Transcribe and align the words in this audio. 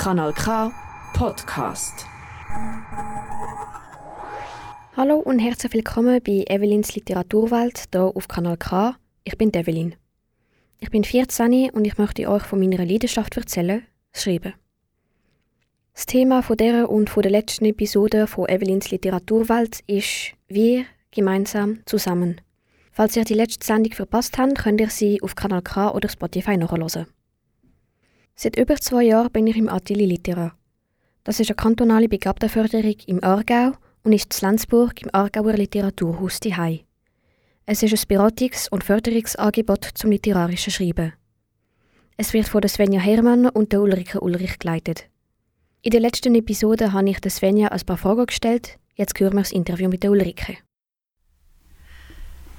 Kanal 0.00 0.32
K 0.32 0.72
Podcast. 1.12 2.06
Hallo 4.96 5.18
und 5.18 5.38
herzlich 5.38 5.74
willkommen 5.74 6.22
bei 6.24 6.42
Evelins 6.48 6.94
Literaturwelt 6.94 7.84
hier 7.92 8.04
auf 8.14 8.26
Kanal 8.26 8.56
K. 8.56 8.96
Ich 9.24 9.36
bin 9.36 9.52
Evelyn. 9.52 9.94
Ich 10.78 10.90
bin 10.90 11.04
14 11.04 11.68
und 11.68 11.84
ich 11.84 11.98
möchte 11.98 12.30
euch 12.30 12.44
von 12.44 12.60
meiner 12.60 12.82
Leidenschaft 12.82 13.36
erzählen, 13.36 13.82
das 14.10 14.22
Schreiben. 14.22 14.54
Das 15.92 16.06
Thema 16.06 16.42
von 16.42 16.56
dieser 16.56 16.88
und 16.88 17.10
von 17.10 17.22
der 17.22 17.32
letzten 17.32 17.66
Episode 17.66 18.26
von 18.26 18.48
Evelins 18.48 18.90
Literaturwelt 18.90 19.80
ist 19.86 20.32
Wir 20.48 20.86
gemeinsam 21.10 21.80
zusammen. 21.84 22.40
Falls 22.90 23.16
ihr 23.16 23.24
die 23.24 23.34
letzte 23.34 23.66
Sendung 23.66 23.92
verpasst 23.92 24.38
habt, 24.38 24.56
könnt 24.56 24.80
ihr 24.80 24.88
sie 24.88 25.20
auf 25.20 25.34
Kanal 25.34 25.60
K 25.60 25.90
oder 25.90 26.08
Spotify 26.08 26.56
nachhören. 26.56 27.06
Seit 28.34 28.56
über 28.56 28.76
zwei 28.76 29.04
Jahren 29.04 29.30
bin 29.30 29.46
ich 29.46 29.56
im 29.56 29.68
Atelier 29.68 30.06
Litera. 30.06 30.52
Das 31.24 31.40
ist 31.40 31.50
eine 31.50 31.56
kantonale 31.56 32.08
Begabtenförderung 32.08 32.96
im 33.06 33.22
Aargau 33.22 33.72
und 34.02 34.12
ist 34.12 34.42
in 34.42 34.48
Lenzburg 34.48 35.02
im 35.02 35.10
Aargauer 35.12 35.52
Literaturhaus 35.52 36.40
Hai. 36.56 36.84
Es 37.66 37.82
ist 37.82 37.92
ein 37.92 38.16
Beratungs- 38.16 38.68
und 38.70 38.82
Förderungsangebot 38.82 39.90
zum 39.94 40.10
literarischen 40.10 40.72
Schreiben. 40.72 41.12
Es 42.16 42.32
wird 42.32 42.48
von 42.48 42.60
der 42.60 42.68
Svenja 42.68 43.00
Hermann 43.00 43.48
und 43.48 43.72
der 43.72 43.80
Ulrike 43.80 44.20
Ulrich 44.20 44.58
geleitet. 44.58 45.08
In 45.82 45.90
der 45.92 46.00
letzten 46.00 46.34
Episode 46.34 46.92
habe 46.92 47.08
ich 47.08 47.18
Svenja 47.30 47.68
ein 47.68 47.80
paar 47.86 47.96
Fragen 47.96 48.26
gestellt. 48.26 48.78
Jetzt 48.94 49.18
hören 49.18 49.34
wir 49.34 49.40
das 49.40 49.52
Interview 49.52 49.88
mit 49.88 50.02
der 50.02 50.10
Ulrike. 50.10 50.58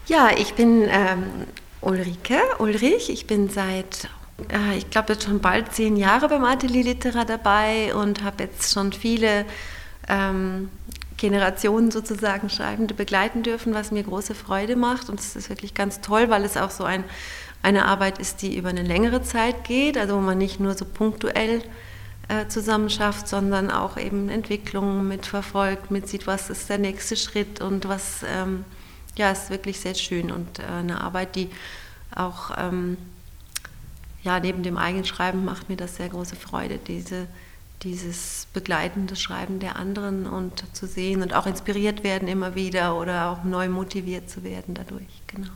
Ja, 0.08 0.32
ich 0.36 0.56
bin 0.56 0.88
ähm, 0.90 1.24
Ulrike 1.82 2.40
Ulrich. 2.58 3.12
Ich 3.12 3.28
bin 3.28 3.50
seit, 3.50 4.10
äh, 4.50 4.78
ich 4.78 4.90
glaube, 4.90 5.14
jetzt 5.14 5.26
schon 5.26 5.40
bald 5.40 5.74
zehn 5.74 5.96
Jahre 5.96 6.28
beim 6.28 6.44
Atelier 6.44 6.84
Litera 6.84 7.26
dabei 7.26 7.94
und 7.96 8.24
habe 8.24 8.44
jetzt 8.44 8.74
schon 8.74 8.94
viele 8.94 9.46
ähm, 10.08 10.70
Generationen 11.18 11.92
sozusagen 11.92 12.50
Schreibende 12.50 12.94
begleiten 12.94 13.44
dürfen, 13.44 13.74
was 13.74 13.92
mir 13.92 14.04
große 14.04 14.34
Freude 14.36 14.76
macht. 14.76 15.10
Und 15.10 15.20
es 15.20 15.36
ist 15.36 15.50
wirklich 15.50 15.74
ganz 15.74 16.02
toll, 16.02 16.30
weil 16.30 16.44
es 16.44 16.58
auch 16.58 16.72
so 16.72 16.84
ein, 16.84 17.04
eine 17.62 17.86
Arbeit 17.86 18.18
ist, 18.18 18.42
die 18.42 18.58
über 18.58 18.70
eine 18.70 18.82
längere 18.82 19.22
Zeit 19.22 19.64
geht, 19.64 19.98
also 19.98 20.16
wo 20.16 20.20
man 20.20 20.38
nicht 20.38 20.60
nur 20.60 20.74
so 20.74 20.86
punktuell 20.86 21.62
äh, 22.28 22.48
zusammen 22.48 22.90
schafft, 22.90 23.28
sondern 23.28 23.70
auch 23.70 23.98
eben 23.98 24.30
Entwicklungen 24.30 25.08
mitverfolgt, 25.08 25.92
mitsieht, 25.92 26.28
was 26.28 26.50
ist 26.50 26.70
der 26.70 26.78
nächste 26.78 27.16
Schritt 27.16 27.62
und 27.62 27.88
was, 27.88 28.24
ähm, 28.36 28.66
ja, 29.16 29.32
ist 29.32 29.50
wirklich 29.50 29.80
sehr 29.80 29.96
schön 29.96 30.32
und 30.32 30.60
äh, 30.60 30.64
eine 30.64 31.02
Arbeit, 31.02 31.36
die 31.36 31.50
auch, 32.16 32.52
ähm, 32.58 32.98
ja, 34.24 34.40
neben 34.40 34.64
dem 34.64 34.78
eigenen 34.78 35.06
Schreiben 35.06 35.46
macht 35.46 35.70
mir 35.70 35.78
das 35.78 35.96
sehr 35.96 36.10
große 36.10 36.36
Freude, 36.36 36.78
diese 36.78 37.28
dieses 37.84 38.48
begleitende 38.54 39.16
Schreiben 39.16 39.60
der 39.60 39.76
anderen 39.76 40.28
und 40.28 40.64
zu 40.74 40.86
sehen 40.86 41.22
und 41.22 41.34
auch 41.34 41.48
inspiriert 41.48 42.04
werden 42.04 42.28
immer 42.28 42.56
wieder 42.56 42.96
oder 42.96 43.30
auch 43.30 43.44
neu 43.44 43.70
motiviert 43.70 44.30
zu 44.30 44.44
werden 44.44 44.76
dadurch, 44.76 45.22
genau. 45.28 45.52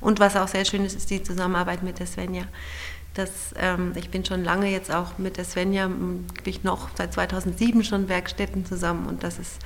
Und 0.00 0.20
was 0.20 0.36
auch 0.36 0.48
sehr 0.48 0.64
schön 0.64 0.84
ist, 0.84 0.96
ist 0.96 1.10
die 1.10 1.22
Zusammenarbeit 1.22 1.82
mit 1.82 1.98
der 1.98 2.06
Svenja. 2.06 2.44
Das, 3.14 3.54
ähm, 3.56 3.92
ich 3.96 4.10
bin 4.10 4.24
schon 4.24 4.44
lange 4.44 4.70
jetzt 4.70 4.92
auch 4.92 5.18
mit 5.18 5.36
der 5.36 5.44
Svenja, 5.44 5.90
ich 6.44 6.64
noch 6.64 6.90
seit 6.96 7.12
2007 7.14 7.82
schon 7.84 8.08
Werkstätten 8.08 8.66
zusammen 8.66 9.06
und 9.06 9.22
das 9.22 9.38
ist 9.38 9.58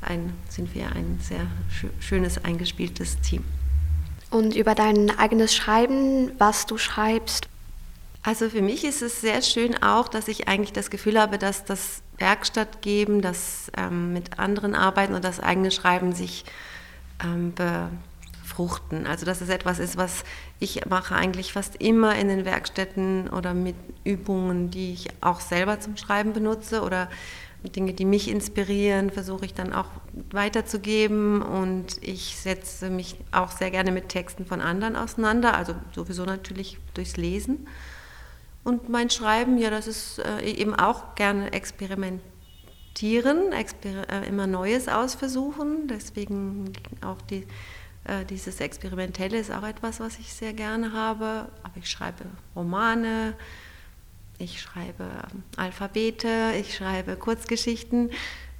ein, 0.00 0.32
sind 0.48 0.74
wir 0.74 0.92
ein 0.92 1.18
sehr 1.20 1.46
schönes, 1.98 2.44
eingespieltes 2.44 3.20
Team. 3.20 3.44
Und 4.30 4.54
über 4.54 4.74
dein 4.74 5.16
eigenes 5.18 5.54
Schreiben, 5.54 6.32
was 6.38 6.66
du 6.66 6.76
schreibst, 6.76 7.48
also 8.22 8.50
für 8.50 8.62
mich 8.62 8.84
ist 8.84 9.00
es 9.00 9.20
sehr 9.20 9.40
schön 9.42 9.82
auch, 9.82 10.08
dass 10.08 10.28
ich 10.28 10.48
eigentlich 10.48 10.72
das 10.72 10.90
Gefühl 10.90 11.18
habe, 11.18 11.38
dass 11.38 11.64
das 11.64 12.02
Werkstatt 12.18 12.82
geben, 12.82 13.22
das 13.22 13.70
ähm, 13.76 14.12
mit 14.12 14.38
anderen 14.38 14.74
arbeiten 14.74 15.14
und 15.14 15.24
das 15.24 15.40
eigene 15.40 15.70
Schreiben 15.70 16.12
sich 16.12 16.44
ähm, 17.24 17.54
befruchten. 17.54 19.06
Also 19.06 19.24
dass 19.24 19.40
es 19.40 19.48
etwas 19.48 19.78
ist, 19.78 19.96
was 19.96 20.24
ich 20.58 20.84
mache 20.86 21.14
eigentlich 21.14 21.52
fast 21.52 21.76
immer 21.76 22.16
in 22.16 22.28
den 22.28 22.44
Werkstätten 22.44 23.30
oder 23.30 23.54
mit 23.54 23.76
Übungen, 24.04 24.70
die 24.70 24.92
ich 24.92 25.08
auch 25.20 25.40
selber 25.40 25.80
zum 25.80 25.96
Schreiben 25.96 26.32
benutze 26.32 26.82
oder 26.82 27.08
Dinge, 27.64 27.92
die 27.92 28.04
mich 28.04 28.30
inspirieren, 28.30 29.10
versuche 29.10 29.44
ich 29.44 29.54
dann 29.54 29.72
auch 29.72 29.86
weiterzugeben 30.30 31.42
und 31.42 32.02
ich 32.02 32.36
setze 32.36 32.88
mich 32.88 33.16
auch 33.32 33.50
sehr 33.50 33.70
gerne 33.70 33.90
mit 33.90 34.08
Texten 34.08 34.46
von 34.46 34.60
anderen 34.60 34.96
auseinander, 34.96 35.54
also 35.54 35.74
sowieso 35.94 36.24
natürlich 36.24 36.78
durchs 36.94 37.16
Lesen. 37.16 37.66
Und 38.64 38.88
mein 38.88 39.10
Schreiben, 39.10 39.58
ja, 39.58 39.70
das 39.70 39.86
ist 39.86 40.18
äh, 40.18 40.42
eben 40.42 40.74
auch 40.74 41.14
gerne 41.14 41.52
experimentieren, 41.52 43.52
exper 43.52 44.08
äh, 44.10 44.28
immer 44.28 44.46
Neues 44.46 44.88
ausversuchen. 44.88 45.88
Deswegen 45.88 46.72
auch 47.00 47.20
die, 47.22 47.46
äh, 48.04 48.24
dieses 48.28 48.60
Experimentelle 48.60 49.38
ist 49.38 49.50
auch 49.50 49.62
etwas, 49.62 50.00
was 50.00 50.18
ich 50.18 50.34
sehr 50.34 50.52
gerne 50.52 50.92
habe. 50.92 51.48
Aber 51.62 51.76
ich 51.76 51.88
schreibe 51.88 52.26
Romane, 52.54 53.34
ich 54.38 54.60
schreibe 54.60 55.04
ähm, 55.04 55.42
Alphabete, 55.56 56.52
ich 56.58 56.76
schreibe 56.76 57.16
Kurzgeschichten, 57.16 58.10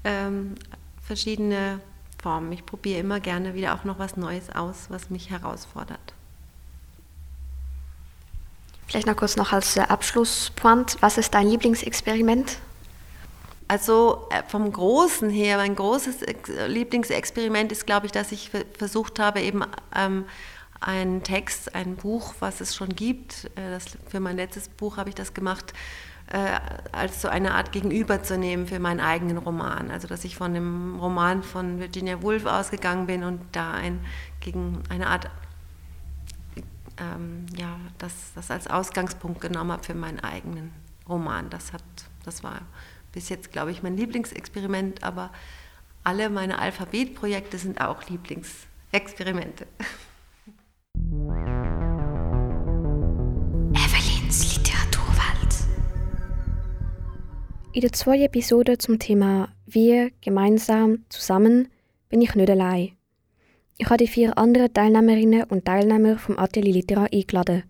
ähm, 0.05 0.55
verschiedene 1.03 1.81
Formen. 2.21 2.53
Ich 2.53 2.67
probiere 2.67 3.01
immer 3.01 3.21
gerne 3.21 3.55
wieder 3.55 3.75
auch 3.75 3.85
noch 3.85 3.99
was 3.99 4.17
Neues 4.17 4.51
aus, 4.51 4.87
was 4.89 5.11
mich 5.11 5.31
herausfordert. 5.31 6.15
Vielleicht 8.87 9.07
noch 9.07 9.17
kurz 9.17 9.37
noch 9.37 9.53
als 9.53 9.77
Abschlusspoint. 9.77 10.97
Was 11.01 11.19
ist 11.19 11.35
dein 11.35 11.47
Lieblingsexperiment? 11.49 12.59
Also 13.69 14.27
äh, 14.31 14.43
vom 14.49 14.73
Großen 14.73 15.29
her, 15.29 15.59
mein 15.59 15.77
großes 15.77 16.21
Lieblingsexperiment 16.69 17.71
ist, 17.71 17.87
glaube 17.87 18.07
ich, 18.07 18.13
dass 18.13 18.33
ich 18.33 18.51
versucht 18.79 19.19
habe, 19.19 19.43
eben 19.43 19.63
ähm, 19.95 20.25
einen 20.81 21.23
Text, 21.23 21.75
ein 21.75 21.97
Buch, 21.97 22.35
was 22.41 22.61
es 22.61 22.77
schon 22.77 22.91
gibt, 22.91 23.47
äh, 23.57 23.71
das, 23.71 23.99
für 24.09 24.21
mein 24.21 24.37
letztes 24.37 24.69
Buch 24.69 24.97
habe 24.97 25.09
ich 25.09 25.15
das 25.15 25.35
gemacht, 25.35 25.73
äh, 26.31 26.59
als 26.93 27.23
so 27.23 27.29
eine 27.29 27.55
Art 27.55 27.73
Gegenüber 27.73 28.23
zu 28.23 28.39
nehmen 28.39 28.67
für 28.67 28.79
meinen 28.79 29.01
eigenen 29.01 29.39
Roman. 29.39 29.91
Also 29.91 30.09
dass 30.09 30.25
ich 30.25 30.37
von 30.37 30.55
dem 30.55 30.99
Roman 30.99 31.43
von 31.43 31.81
Virginia 31.81 32.23
Woolf 32.23 32.45
ausgegangen 32.45 33.07
bin 33.07 33.25
und 33.25 33.41
da 33.53 33.73
ein, 33.73 34.05
gegen 34.41 34.83
eine 34.89 35.07
Art 35.07 35.31
ähm, 37.01 37.47
ja, 37.57 37.79
das, 37.99 38.13
das 38.35 38.51
als 38.51 38.67
Ausgangspunkt 38.67 39.41
genommen 39.41 39.73
habe 39.73 39.83
für 39.83 39.95
meinen 39.95 40.21
eigenen 40.21 40.73
Roman. 41.09 41.49
Das, 41.51 41.73
hat, 41.73 41.83
das 42.25 42.43
war 42.43 42.61
bis 43.13 43.29
jetzt, 43.29 43.53
glaube 43.53 43.71
ich, 43.71 43.83
mein 43.83 43.97
Lieblingsexperiment, 43.97 45.03
aber 45.03 45.31
alle 46.05 46.31
meine 46.31 46.59
Alphabetprojekte 46.59 47.59
sind 47.59 47.81
auch 47.81 48.09
Lieblingsexperimente. 48.09 49.67
In 57.79 57.83
der 57.83 57.93
zweiten 57.93 58.25
Episode 58.25 58.77
zum 58.77 58.99
Thema 58.99 59.51
Wir 59.65 60.11
gemeinsam 60.21 61.05
zusammen 61.11 61.69
bin 62.09 62.21
ich 62.21 62.35
nicht 62.35 62.51
allein. 62.51 62.97
Ich 63.77 63.87
habe 63.87 63.99
die 63.99 64.09
vier 64.09 64.37
anderen 64.37 64.75
Teilnehmerinnen 64.75 65.45
und 65.45 65.65
Teilnehmer 65.65 66.19
vom 66.19 66.41
Atelier 66.41 66.73
Litera 66.73 67.05
eingeladen. 67.05 67.63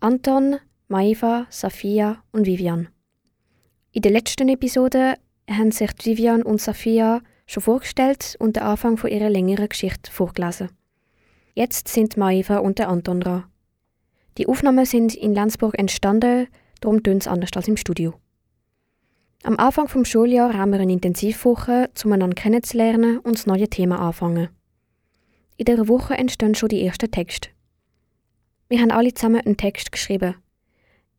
Anton, 0.00 0.56
Maiva, 0.88 1.46
Safia 1.50 2.24
und 2.32 2.46
Vivian. 2.46 2.88
In 3.92 4.02
der 4.02 4.10
letzten 4.10 4.48
Episode 4.48 5.14
haben 5.48 5.70
sich 5.70 5.92
Vivian 6.02 6.42
und 6.42 6.60
Safia 6.60 7.22
schon 7.46 7.62
vorgestellt 7.62 8.34
und 8.40 8.56
den 8.56 8.64
Anfang 8.64 8.96
von 8.96 9.10
ihrer 9.10 9.30
längeren 9.30 9.68
Geschichte 9.68 10.10
vorgelesen. 10.10 10.70
Jetzt 11.54 11.86
sind 11.86 12.16
Maiva 12.16 12.56
und 12.56 12.80
der 12.80 12.88
Anton 12.88 13.20
dran. 13.20 13.44
Die 14.36 14.48
Aufnahmen 14.48 14.84
sind 14.84 15.14
in 15.14 15.32
Lenzburg 15.32 15.78
entstanden, 15.78 16.48
darum 16.80 17.04
tönt 17.04 17.22
es 17.22 17.28
anders 17.28 17.50
als 17.54 17.68
im 17.68 17.76
Studio. 17.76 18.14
Am 19.46 19.58
Anfang 19.58 19.88
vom 19.88 20.06
Schuljahr 20.06 20.54
haben 20.54 20.72
wir 20.72 20.80
eine 20.80 20.94
Intensivwoche, 20.94 21.90
um 22.02 22.12
einander 22.12 22.34
kennenzulernen 22.34 23.18
und 23.18 23.36
das 23.36 23.44
neue 23.44 23.68
Thema 23.68 23.98
anfangen. 23.98 24.48
In 25.58 25.66
dieser 25.66 25.86
Woche 25.86 26.14
entstehen 26.14 26.54
schon 26.54 26.70
die 26.70 26.82
ersten 26.82 27.10
Texte. 27.10 27.50
Wir 28.70 28.80
haben 28.80 28.90
alle 28.90 29.12
zusammen 29.12 29.42
einen 29.42 29.58
Text 29.58 29.92
geschrieben. 29.92 30.36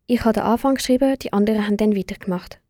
Ich 0.08 0.24
habe 0.24 0.32
den 0.32 0.42
Anfang 0.42 0.74
geschrieben, 0.74 1.16
die 1.22 1.32
anderen 1.32 1.66
haben 1.66 1.76
dann 1.76 1.96
weitergemacht. 1.96 2.60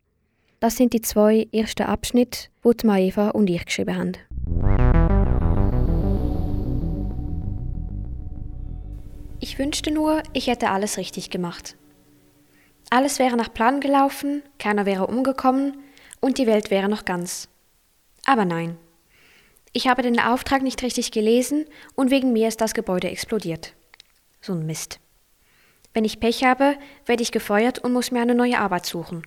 Das 0.60 0.76
sind 0.76 0.92
die 0.92 1.00
zwei 1.00 1.48
ersten 1.52 1.84
Abschnitte, 1.84 2.48
die 2.62 2.86
Maeva 2.86 3.30
und 3.30 3.48
ich 3.48 3.64
geschrieben 3.64 3.96
haben. 3.96 4.12
Ich 9.40 9.58
wünschte 9.58 9.90
nur, 9.90 10.22
ich 10.34 10.48
hätte 10.48 10.68
alles 10.68 10.98
richtig 10.98 11.30
gemacht. 11.30 11.78
Alles 12.90 13.18
wäre 13.18 13.36
nach 13.36 13.52
Plan 13.52 13.80
gelaufen, 13.80 14.42
keiner 14.58 14.86
wäre 14.86 15.06
umgekommen 15.06 15.76
und 16.20 16.38
die 16.38 16.46
Welt 16.46 16.70
wäre 16.70 16.88
noch 16.88 17.04
ganz. 17.04 17.48
Aber 18.24 18.44
nein. 18.44 18.76
Ich 19.72 19.88
habe 19.88 20.02
den 20.02 20.18
Auftrag 20.20 20.62
nicht 20.62 20.82
richtig 20.82 21.10
gelesen 21.10 21.66
und 21.94 22.10
wegen 22.10 22.32
mir 22.32 22.48
ist 22.48 22.60
das 22.60 22.74
Gebäude 22.74 23.10
explodiert. 23.10 23.74
So 24.40 24.52
ein 24.52 24.64
Mist. 24.64 25.00
Wenn 25.92 26.04
ich 26.04 26.20
Pech 26.20 26.44
habe, 26.44 26.76
werde 27.06 27.22
ich 27.22 27.32
gefeuert 27.32 27.78
und 27.78 27.92
muss 27.92 28.10
mir 28.10 28.22
eine 28.22 28.34
neue 28.34 28.58
Arbeit 28.58 28.86
suchen. 28.86 29.26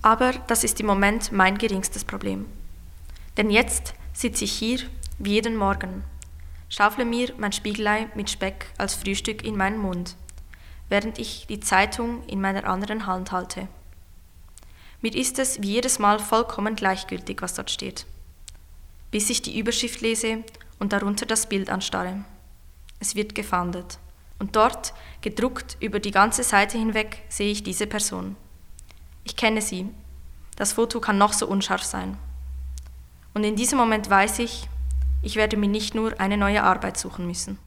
Aber 0.00 0.32
das 0.48 0.64
ist 0.64 0.80
im 0.80 0.86
Moment 0.86 1.30
mein 1.30 1.58
geringstes 1.58 2.04
Problem. 2.04 2.46
Denn 3.36 3.50
jetzt 3.50 3.94
sitze 4.12 4.44
ich 4.44 4.52
hier, 4.52 4.80
wie 5.18 5.32
jeden 5.32 5.56
Morgen, 5.56 6.04
schaufle 6.68 7.04
mir 7.04 7.32
mein 7.38 7.52
Spiegelei 7.52 8.08
mit 8.14 8.30
Speck 8.30 8.66
als 8.78 8.94
Frühstück 8.94 9.44
in 9.44 9.56
meinen 9.56 9.78
Mund, 9.78 10.16
während 10.92 11.18
ich 11.18 11.46
die 11.46 11.58
Zeitung 11.58 12.22
in 12.26 12.42
meiner 12.42 12.68
anderen 12.68 13.06
Hand 13.06 13.32
halte. 13.32 13.66
Mir 15.00 15.14
ist 15.14 15.38
es 15.38 15.62
wie 15.62 15.72
jedes 15.72 15.98
Mal 15.98 16.18
vollkommen 16.18 16.76
gleichgültig, 16.76 17.40
was 17.40 17.54
dort 17.54 17.70
steht, 17.70 18.04
bis 19.10 19.30
ich 19.30 19.40
die 19.40 19.58
Überschrift 19.58 20.02
lese 20.02 20.44
und 20.78 20.92
darunter 20.92 21.24
das 21.24 21.48
Bild 21.48 21.70
anstarre. 21.70 22.26
Es 23.00 23.14
wird 23.14 23.34
gefahndet. 23.34 23.98
Und 24.38 24.54
dort, 24.54 24.92
gedruckt 25.22 25.78
über 25.80 25.98
die 25.98 26.10
ganze 26.10 26.42
Seite 26.42 26.76
hinweg, 26.76 27.22
sehe 27.30 27.50
ich 27.50 27.62
diese 27.62 27.86
Person. 27.86 28.36
Ich 29.24 29.34
kenne 29.34 29.62
sie. 29.62 29.88
Das 30.56 30.74
Foto 30.74 31.00
kann 31.00 31.16
noch 31.16 31.32
so 31.32 31.46
unscharf 31.46 31.82
sein. 31.82 32.18
Und 33.32 33.44
in 33.44 33.56
diesem 33.56 33.78
Moment 33.78 34.10
weiß 34.10 34.40
ich, 34.40 34.68
ich 35.22 35.36
werde 35.36 35.56
mir 35.56 35.68
nicht 35.68 35.94
nur 35.94 36.20
eine 36.20 36.36
neue 36.36 36.62
Arbeit 36.62 36.98
suchen 36.98 37.26
müssen. 37.26 37.58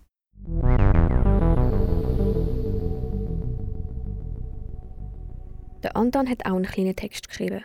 Der 5.85 5.95
Anton 5.95 6.27
hat 6.27 6.47
auch 6.47 6.55
einen 6.55 6.65
kleinen 6.65 6.95
Text 6.95 7.29
geschrieben. 7.29 7.63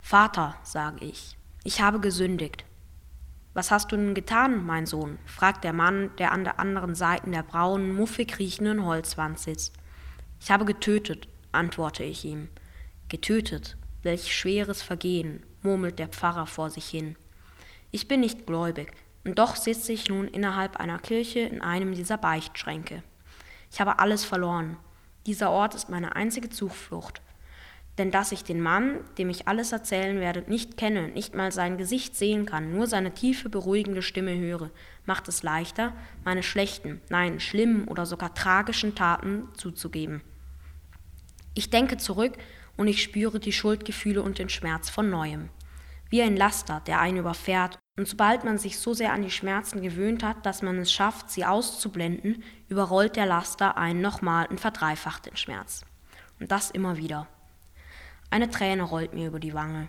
Vater, 0.00 0.56
sage 0.62 1.04
ich, 1.04 1.36
ich 1.62 1.82
habe 1.82 2.00
gesündigt. 2.00 2.64
Was 3.52 3.70
hast 3.70 3.92
du 3.92 3.98
nun 3.98 4.14
getan, 4.14 4.64
mein 4.64 4.86
Sohn? 4.86 5.18
fragt 5.26 5.64
der 5.64 5.74
Mann, 5.74 6.10
der 6.16 6.32
an 6.32 6.44
der 6.44 6.58
anderen 6.58 6.94
Seite 6.94 7.30
der 7.30 7.42
braunen, 7.42 7.94
muffig 7.94 8.38
riechenden 8.38 8.86
Holzwand 8.86 9.38
sitzt. 9.38 9.74
Ich 10.40 10.50
habe 10.50 10.64
getötet, 10.64 11.28
antworte 11.52 12.04
ich 12.04 12.24
ihm. 12.24 12.48
Getötet, 13.10 13.76
welch 14.02 14.34
schweres 14.34 14.80
Vergehen, 14.80 15.42
murmelt 15.60 15.98
der 15.98 16.08
Pfarrer 16.08 16.46
vor 16.46 16.70
sich 16.70 16.88
hin. 16.88 17.16
Ich 17.90 18.08
bin 18.08 18.20
nicht 18.20 18.46
gläubig, 18.46 18.94
und 19.24 19.38
doch 19.38 19.56
sitze 19.56 19.92
ich 19.92 20.08
nun 20.08 20.26
innerhalb 20.26 20.76
einer 20.76 21.00
Kirche 21.00 21.40
in 21.40 21.60
einem 21.60 21.92
dieser 21.92 22.16
Beichtschränke. 22.16 23.02
Ich 23.70 23.78
habe 23.78 23.98
alles 23.98 24.24
verloren. 24.24 24.78
Dieser 25.28 25.50
Ort 25.50 25.74
ist 25.74 25.90
meine 25.90 26.16
einzige 26.16 26.48
Zuflucht. 26.48 27.20
Denn 27.98 28.10
dass 28.10 28.32
ich 28.32 28.44
den 28.44 28.62
Mann, 28.62 29.00
dem 29.18 29.28
ich 29.28 29.46
alles 29.46 29.72
erzählen 29.72 30.20
werde, 30.20 30.42
nicht 30.48 30.78
kenne, 30.78 31.08
nicht 31.08 31.34
mal 31.34 31.52
sein 31.52 31.76
Gesicht 31.76 32.16
sehen 32.16 32.46
kann, 32.46 32.72
nur 32.72 32.86
seine 32.86 33.12
tiefe, 33.12 33.50
beruhigende 33.50 34.00
Stimme 34.00 34.38
höre, 34.38 34.70
macht 35.04 35.28
es 35.28 35.42
leichter, 35.42 35.92
meine 36.24 36.42
schlechten, 36.42 37.02
nein, 37.10 37.40
schlimmen 37.40 37.88
oder 37.88 38.06
sogar 38.06 38.32
tragischen 38.32 38.94
Taten 38.94 39.48
zuzugeben. 39.54 40.22
Ich 41.52 41.68
denke 41.68 41.98
zurück 41.98 42.32
und 42.78 42.88
ich 42.88 43.02
spüre 43.02 43.38
die 43.38 43.52
Schuldgefühle 43.52 44.22
und 44.22 44.38
den 44.38 44.48
Schmerz 44.48 44.88
von 44.88 45.10
neuem. 45.10 45.50
Wie 46.08 46.22
ein 46.22 46.38
Laster, 46.38 46.80
der 46.86 47.00
einen 47.00 47.18
überfährt, 47.18 47.78
und 47.98 48.06
sobald 48.06 48.44
man 48.44 48.58
sich 48.58 48.78
so 48.78 48.94
sehr 48.94 49.12
an 49.12 49.22
die 49.22 49.30
Schmerzen 49.30 49.82
gewöhnt 49.82 50.22
hat, 50.22 50.46
dass 50.46 50.62
man 50.62 50.78
es 50.78 50.92
schafft, 50.92 51.30
sie 51.30 51.44
auszublenden, 51.44 52.44
überrollt 52.68 53.16
der 53.16 53.26
Laster 53.26 53.76
einen 53.76 54.00
nochmal 54.00 54.46
und 54.46 54.60
verdreifacht 54.60 55.26
den 55.26 55.36
Schmerz. 55.36 55.84
Und 56.38 56.52
das 56.52 56.70
immer 56.70 56.96
wieder. 56.96 57.26
Eine 58.30 58.50
Träne 58.50 58.84
rollt 58.84 59.14
mir 59.14 59.26
über 59.26 59.40
die 59.40 59.52
Wange. 59.52 59.88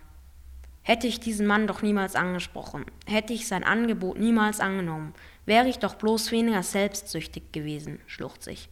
Hätte 0.82 1.06
ich 1.06 1.20
diesen 1.20 1.46
Mann 1.46 1.68
doch 1.68 1.84
niemals 1.84 2.16
angesprochen, 2.16 2.86
hätte 3.06 3.32
ich 3.32 3.48
sein 3.48 3.64
Angebot 3.64 4.18
niemals 4.18 4.60
angenommen, 4.60 5.14
wäre 5.46 5.68
ich 5.68 5.78
doch 5.78 5.94
bloß 5.94 6.32
weniger 6.32 6.64
selbstsüchtig 6.64 7.52
gewesen, 7.52 8.00
schluchzt 8.08 8.48
ich. 8.48 8.70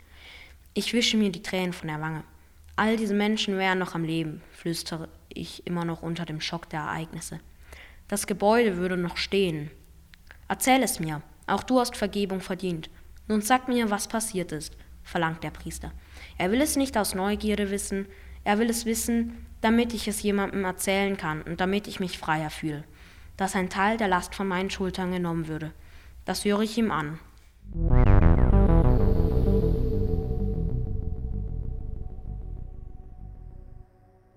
Ich 0.73 0.93
wische 0.93 1.15
mir 1.15 1.31
die 1.31 1.43
Tränen 1.43 1.73
von 1.73 1.89
der 1.89 2.01
Wange. 2.01 2.23
All 2.75 2.97
diese 2.97 3.13
Menschen 3.13 3.59
wären 3.59 3.77
noch 3.77 3.93
am 3.93 4.03
Leben, 4.03 4.41
flüstere 4.51 5.09
ich 5.29 5.67
immer 5.67 5.85
noch 5.85 6.01
unter 6.01 6.25
dem 6.25 6.41
Schock 6.41 6.69
der 6.69 6.79
Ereignisse. 6.79 7.39
Das 8.07 8.25
Gebäude 8.25 8.77
würde 8.77 8.95
noch 8.95 9.17
stehen. 9.17 9.69
Erzähl 10.47 10.81
es 10.81 10.99
mir, 10.99 11.21
auch 11.45 11.63
du 11.63 11.79
hast 11.79 11.97
Vergebung 11.97 12.39
verdient. 12.39 12.89
Nun 13.27 13.41
sag 13.41 13.67
mir, 13.67 13.89
was 13.89 14.07
passiert 14.07 14.53
ist, 14.53 14.77
verlangt 15.03 15.43
der 15.43 15.51
Priester. 15.51 15.91
Er 16.37 16.51
will 16.51 16.61
es 16.61 16.77
nicht 16.77 16.97
aus 16.97 17.15
Neugierde 17.15 17.69
wissen, 17.69 18.07
er 18.45 18.59
will 18.59 18.69
es 18.69 18.85
wissen, 18.85 19.45
damit 19.59 19.93
ich 19.93 20.07
es 20.07 20.21
jemandem 20.21 20.63
erzählen 20.63 21.17
kann 21.17 21.41
und 21.41 21.59
damit 21.59 21.87
ich 21.87 21.99
mich 21.99 22.17
freier 22.17 22.49
fühle, 22.49 22.85
dass 23.35 23.55
ein 23.55 23.69
Teil 23.69 23.97
der 23.97 24.07
Last 24.07 24.35
von 24.35 24.47
meinen 24.47 24.69
Schultern 24.69 25.11
genommen 25.11 25.47
würde. 25.49 25.73
Das 26.23 26.45
höre 26.45 26.61
ich 26.61 26.77
ihm 26.77 26.91
an. 26.91 27.19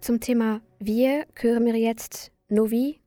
Zum 0.01 0.19
Thema 0.19 0.61
Wir 0.81 1.27
hören 1.37 1.67
wir 1.67 1.77
jetzt 1.77 2.33
Novi, 2.49 3.00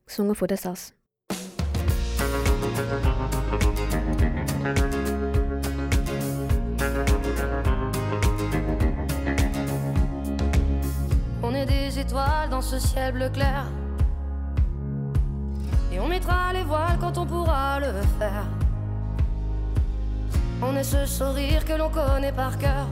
On 11.42 11.56
est 11.56 11.66
des 11.66 12.00
étoiles 12.00 12.50
dans 12.52 12.62
ce 12.62 12.78
ciel 12.78 13.14
bleu 13.14 13.30
clair. 13.30 13.66
Et 15.92 16.00
on 16.00 16.08
mettra 16.08 16.54
les 16.54 16.64
voiles 16.64 17.00
quand 17.00 17.18
on 17.18 17.26
pourra 17.26 17.80
le 17.80 17.94
faire. 18.20 18.46
On 20.62 20.76
est 20.76 20.84
ce 20.84 21.08
sourire 21.08 21.66
que 21.66 21.74
l'on 21.74 21.90
connaît 21.90 22.32
par 22.32 22.60
cœur. 22.60 22.88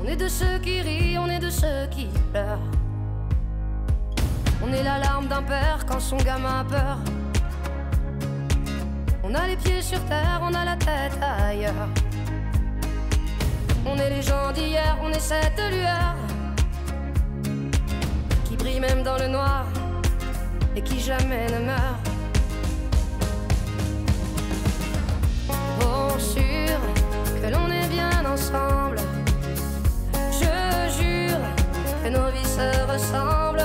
On 0.00 0.06
est 0.06 0.16
de 0.16 0.28
ceux 0.28 0.58
qui 0.60 0.80
rient, 0.80 1.18
on 1.18 1.26
est 1.28 1.40
de 1.40 1.50
ceux 1.50 1.86
qui 1.90 2.06
pleurent. 2.32 2.81
On 4.62 4.72
est 4.72 4.82
la 4.82 4.98
larme 4.98 5.26
d'un 5.26 5.42
père 5.42 5.84
quand 5.86 6.00
son 6.00 6.16
gamin 6.16 6.60
a 6.60 6.64
peur. 6.64 6.98
On 9.22 9.34
a 9.34 9.46
les 9.46 9.56
pieds 9.56 9.82
sur 9.82 10.00
terre, 10.06 10.40
on 10.42 10.54
a 10.54 10.64
la 10.64 10.76
tête 10.76 11.18
ailleurs. 11.20 11.88
On 13.84 13.96
est 13.96 14.10
les 14.10 14.22
gens 14.22 14.52
d'hier, 14.52 14.96
on 15.02 15.10
est 15.10 15.20
cette 15.20 15.60
lueur 15.70 16.14
qui 18.44 18.56
brille 18.56 18.80
même 18.80 19.02
dans 19.02 19.18
le 19.18 19.28
noir 19.28 19.64
et 20.76 20.82
qui 20.82 21.00
jamais 21.00 21.46
ne 21.48 21.66
meurt. 21.66 22.02
Bon 25.80 26.18
sûr 26.18 26.78
que 27.42 27.48
l'on 27.52 27.68
est 27.70 27.88
bien 27.88 28.24
ensemble 28.24 28.96
que 32.02 32.08
nos 32.08 32.30
vies 32.30 32.44
se 32.44 32.92
ressemblent 32.92 33.62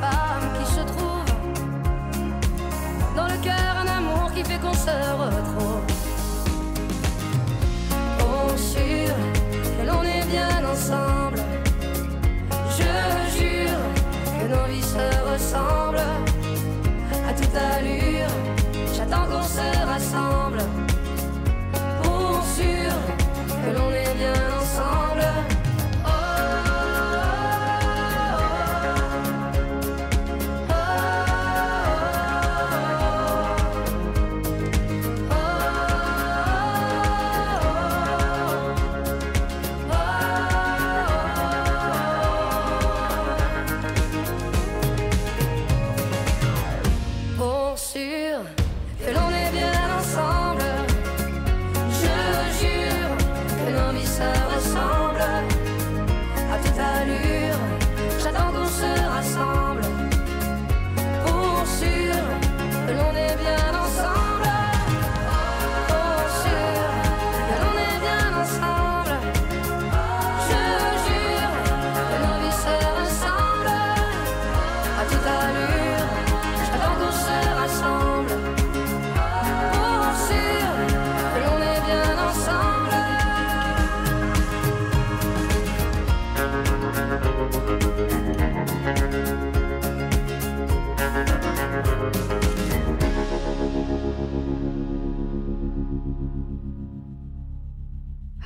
sapphire. 0.00 0.25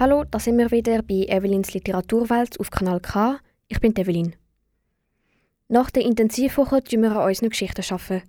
Hallo, 0.01 0.25
da 0.25 0.39
sind 0.39 0.57
wir 0.57 0.71
wieder 0.71 1.03
bei 1.03 1.27
Evelins 1.29 1.75
Literaturwelt 1.75 2.59
auf 2.59 2.71
Kanal 2.71 3.01
K. 3.01 3.39
Ich 3.69 3.83
bin 3.83 3.95
Evelyn. 3.95 4.35
Nach 5.69 5.91
der 5.91 6.07
Intensivwoche 6.07 6.83
tun 6.83 7.03
wir 7.03 7.15
an 7.15 7.29
unseren 7.29 7.51
Geschichten 7.51 7.85
arbeiten. 7.93 8.23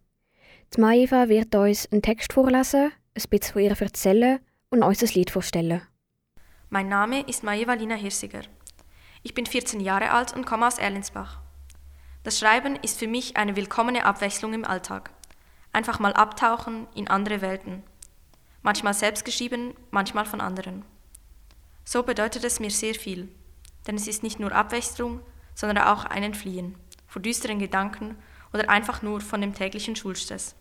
Die 0.75 0.81
Maiva 0.81 1.29
wird 1.29 1.55
uns 1.55 1.89
einen 1.89 2.01
Text 2.01 2.33
vorlesen, 2.33 2.91
ein 3.15 3.23
bisschen 3.29 3.53
von 3.53 3.61
ihr 3.61 3.81
erzählen 3.81 4.39
und 4.69 4.83
uns 4.83 5.01
ein 5.01 5.11
Lied 5.13 5.31
vorstellen. 5.31 5.81
Mein 6.69 6.89
Name 6.89 7.21
ist 7.21 7.41
Maeva 7.41 7.75
Lina 7.75 7.95
Hirsiger. 7.95 8.41
Ich 9.23 9.33
bin 9.33 9.45
14 9.45 9.79
Jahre 9.79 10.11
alt 10.11 10.35
und 10.35 10.45
komme 10.45 10.67
aus 10.67 10.77
Erlensbach. 10.77 11.39
Das 12.23 12.37
Schreiben 12.37 12.75
ist 12.81 12.99
für 12.99 13.07
mich 13.07 13.37
eine 13.37 13.55
willkommene 13.55 14.03
Abwechslung 14.03 14.51
im 14.51 14.65
Alltag. 14.65 15.11
Einfach 15.71 15.99
mal 15.99 16.11
abtauchen 16.11 16.87
in 16.95 17.07
andere 17.07 17.39
Welten. 17.39 17.81
Manchmal 18.61 18.93
selbst 18.93 19.23
geschrieben, 19.23 19.73
manchmal 19.89 20.25
von 20.25 20.41
anderen. 20.41 20.83
So 21.83 22.03
bedeutet 22.03 22.43
es 22.43 22.59
mir 22.59 22.71
sehr 22.71 22.95
viel, 22.95 23.29
denn 23.88 23.95
es 23.95 24.07
ist 24.07 24.23
nicht 24.23 24.39
nur 24.39 24.51
Abwechslung, 24.51 25.21
sondern 25.55 25.85
auch 25.85 26.05
ein 26.05 26.23
Entfliehen 26.23 26.75
vor 27.07 27.21
düsteren 27.21 27.59
Gedanken 27.59 28.15
oder 28.53 28.69
einfach 28.69 29.01
nur 29.01 29.19
von 29.21 29.41
dem 29.41 29.53
täglichen 29.53 29.95
Schulstress. 29.95 30.55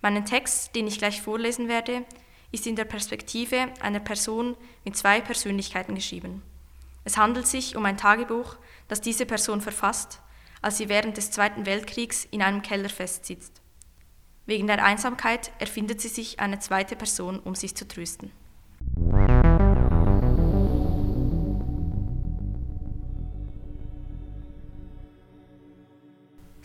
Meinen 0.00 0.24
Text, 0.24 0.74
den 0.74 0.86
ich 0.86 0.98
gleich 0.98 1.20
vorlesen 1.20 1.68
werde, 1.68 2.04
ist 2.52 2.66
in 2.66 2.76
der 2.76 2.84
Perspektive 2.84 3.68
einer 3.80 4.00
Person 4.00 4.56
mit 4.84 4.96
zwei 4.96 5.20
Persönlichkeiten 5.20 5.94
geschrieben. 5.94 6.42
Es 7.04 7.16
handelt 7.16 7.46
sich 7.46 7.76
um 7.76 7.84
ein 7.84 7.96
Tagebuch, 7.96 8.56
das 8.88 9.00
diese 9.00 9.26
Person 9.26 9.60
verfasst, 9.60 10.20
als 10.62 10.78
sie 10.78 10.88
während 10.88 11.16
des 11.16 11.30
Zweiten 11.30 11.66
Weltkriegs 11.66 12.26
in 12.30 12.42
einem 12.42 12.62
Keller 12.62 12.88
festsitzt. 12.88 13.60
Wegen 14.46 14.66
der 14.66 14.82
Einsamkeit 14.84 15.50
erfindet 15.58 16.00
sie 16.00 16.08
sich 16.08 16.40
eine 16.40 16.58
zweite 16.58 16.96
Person, 16.96 17.38
um 17.40 17.54
sich 17.54 17.76
zu 17.76 17.86
trösten. 17.86 18.32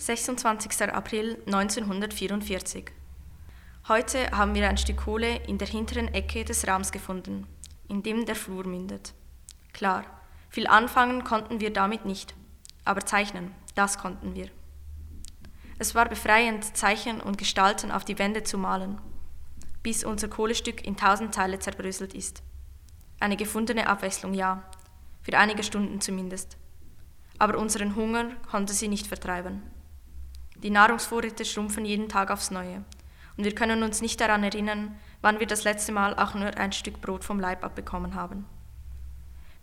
26. 0.02 0.92
April 0.92 1.38
1944. 1.46 2.86
Heute 3.88 4.32
haben 4.32 4.56
wir 4.56 4.68
ein 4.68 4.80
Stück 4.80 4.98
Kohle 4.98 5.36
in 5.46 5.60
der 5.60 5.68
hinteren 5.68 6.12
Ecke 6.12 6.44
des 6.44 6.68
Raums 6.68 6.92
gefunden, 6.92 7.46
in 7.88 8.02
dem 8.02 8.26
der 8.26 8.36
Flur 8.36 8.66
mündet. 8.66 9.14
Klar, 9.74 10.06
viel 10.50 10.66
anfangen 10.66 11.24
konnten 11.24 11.60
wir 11.60 11.72
damit 11.72 12.06
nicht, 12.06 12.34
aber 12.84 13.06
zeichnen, 13.06 13.54
das 13.76 14.00
konnten 14.00 14.34
wir. 14.34 14.50
Es 15.78 15.94
war 15.94 16.10
befreiend, 16.10 16.76
Zeichen 16.76 17.22
und 17.22 17.38
Gestalten 17.38 17.92
auf 17.92 18.04
die 18.04 18.18
Wände 18.18 18.42
zu 18.42 18.58
malen, 18.58 19.00
bis 19.84 20.04
unser 20.04 20.30
Kohlestück 20.30 20.84
in 20.84 20.98
tausend 20.98 21.36
Teile 21.36 21.60
zerbröselt 21.60 22.16
ist. 22.16 22.42
Eine 23.20 23.38
gefundene 23.38 23.86
Abwechslung, 23.86 24.34
ja, 24.34 24.64
für 25.22 25.38
einige 25.38 25.62
Stunden 25.62 26.02
zumindest. 26.02 26.58
Aber 27.38 27.60
unseren 27.60 27.96
Hunger 27.96 28.32
konnte 28.50 28.74
sie 28.74 28.88
nicht 28.88 29.06
vertreiben. 29.06 29.62
Die 30.64 30.70
Nahrungsvorräte 30.70 31.44
schrumpfen 31.44 31.86
jeden 31.86 32.08
Tag 32.08 32.30
aufs 32.30 32.52
Neue. 32.52 32.84
Und 33.36 33.46
wir 33.46 33.56
können 33.56 33.82
uns 33.82 34.02
nicht 34.02 34.22
daran 34.22 34.44
erinnern, 34.44 34.96
wann 35.22 35.40
wir 35.40 35.48
das 35.48 35.64
letzte 35.64 35.92
Mal 35.92 36.14
auch 36.16 36.36
nur 36.36 36.56
ein 36.56 36.72
Stück 36.72 37.02
Brot 37.02 37.24
vom 37.24 37.40
Leib 37.40 37.64
abbekommen 37.64 38.14
haben. 38.14 38.46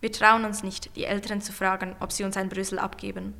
Wir 0.01 0.11
trauen 0.11 0.45
uns 0.45 0.65
nicht, 0.65 0.97
die 0.97 1.05
Eltern 1.05 1.41
zu 1.41 1.53
fragen, 1.53 1.95
ob 2.01 2.11
sie 2.11 2.25
uns 2.25 2.37
ein 2.37 2.49
Brösel 2.49 2.81
abgeben, 2.81 3.35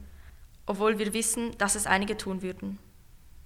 obwohl 0.67 1.01
wir 1.01 1.13
wissen, 1.15 1.57
dass 1.59 1.75
es 1.75 1.87
einige 1.87 2.17
tun 2.17 2.43
würden. 2.43 2.79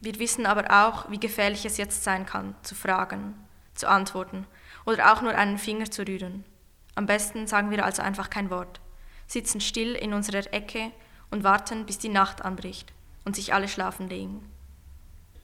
Wir 0.00 0.19
wissen 0.19 0.45
aber 0.45 0.87
auch, 0.87 1.11
wie 1.11 1.21
gefährlich 1.21 1.64
es 1.64 1.78
jetzt 1.78 2.04
sein 2.04 2.26
kann, 2.26 2.54
zu 2.62 2.75
fragen, 2.75 3.35
zu 3.75 3.88
antworten 3.88 4.47
oder 4.85 5.12
auch 5.12 5.23
nur 5.23 5.35
einen 5.35 5.57
Finger 5.57 5.90
zu 5.90 6.07
rühren. 6.07 6.45
Am 6.97 7.07
besten 7.07 7.47
sagen 7.47 7.71
wir 7.71 7.83
also 7.83 8.02
einfach 8.02 8.28
kein 8.28 8.50
Wort, 8.50 8.81
sitzen 9.26 9.61
still 9.61 9.95
in 9.95 10.12
unserer 10.12 10.52
Ecke 10.52 10.90
und 11.31 11.45
warten, 11.45 11.87
bis 11.87 11.99
die 11.99 12.11
Nacht 12.11 12.45
anbricht 12.45 12.92
und 13.25 13.37
sich 13.37 13.55
alle 13.55 13.69
schlafen 13.69 14.09
legen. 14.09 14.49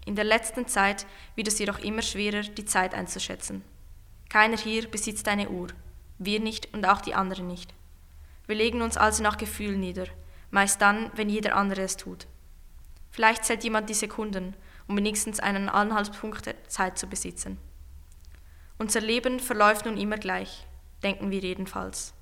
In 0.05 0.17
der 0.17 0.25
letzten 0.25 0.67
Zeit 0.67 1.07
wird 1.35 1.49
es 1.49 1.59
jedoch 1.59 1.79
immer 1.81 2.03
schwerer, 2.03 2.43
die 2.43 2.65
Zeit 2.65 2.95
einzuschätzen. 2.95 3.63
Keiner 4.29 4.57
hier 4.57 4.89
besitzt 4.89 5.29
eine 5.29 5.51
Uhr, 5.51 5.69
wir 6.19 6.41
nicht 6.41 6.73
und 6.73 6.87
auch 6.87 7.01
die 7.01 7.15
anderen 7.15 7.47
nicht. 7.47 7.75
Wir 8.47 8.57
legen 8.57 8.83
uns 8.83 8.97
also 8.97 9.23
nach 9.23 9.37
Gefühl 9.37 9.77
nieder, 9.77 10.07
meist 10.51 10.81
dann, 10.81 11.11
wenn 11.15 11.29
jeder 11.29 11.57
andere 11.57 11.83
es 11.83 11.97
tut. 11.97 12.27
Vielleicht 13.11 13.45
zählt 13.45 13.65
jemand 13.65 13.91
die 13.91 13.95
Sekunden, 13.95 14.55
um 14.87 14.97
wenigstens 14.97 15.41
einen 15.41 15.69
Anhaltspunkt 15.69 16.47
der 16.47 16.65
Zeit 16.69 16.99
zu 16.99 17.07
besitzen. 17.07 17.59
Unser 18.79 19.01
Leben 19.01 19.41
verläuft 19.41 19.87
nun 19.87 19.99
immer 19.99 20.17
gleich, 20.17 20.67
denken 21.03 21.31
wir 21.31 21.41
jedenfalls. 21.41 22.15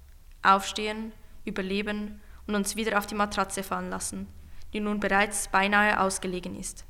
Aufstehen, 0.43 1.13
überleben 1.45 2.21
und 2.47 2.55
uns 2.55 2.77
wieder 2.77 2.99
auf 2.99 3.07
die 3.07 3.15
Matratze 3.15 3.63
fallen 3.63 3.91
lassen, 3.91 4.27
die 4.73 4.81
nun 4.81 5.01
bereits 5.01 5.49
beinahe 5.49 6.01
ausgelegen 6.01 6.59
ist. 6.59 6.85